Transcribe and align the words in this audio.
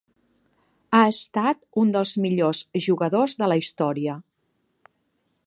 Ha 0.99 1.01
estat 1.09 1.61
un 1.81 1.91
dels 1.97 2.15
millors 2.25 2.63
jugadors 2.87 3.37
de 3.43 3.51
la 3.53 3.59
història. 3.65 4.19